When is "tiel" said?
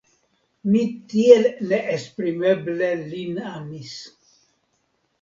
1.11-1.45